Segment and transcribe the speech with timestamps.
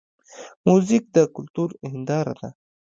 [0.65, 2.49] موزیک د کلتور هنداره ده.